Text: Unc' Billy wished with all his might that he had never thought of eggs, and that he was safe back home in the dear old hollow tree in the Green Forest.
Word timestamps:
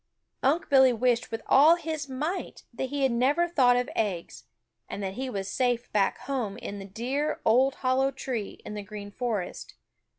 Unc' 0.41 0.67
Billy 0.67 0.91
wished 0.93 1.29
with 1.29 1.43
all 1.45 1.75
his 1.75 2.09
might 2.09 2.63
that 2.73 2.89
he 2.89 3.03
had 3.03 3.11
never 3.11 3.47
thought 3.47 3.77
of 3.77 3.87
eggs, 3.95 4.45
and 4.89 5.03
that 5.03 5.13
he 5.13 5.29
was 5.29 5.47
safe 5.47 5.91
back 5.91 6.17
home 6.21 6.57
in 6.57 6.79
the 6.79 6.85
dear 6.85 7.39
old 7.45 7.75
hollow 7.75 8.09
tree 8.09 8.59
in 8.65 8.73
the 8.73 8.81
Green 8.81 9.11
Forest. 9.11 9.75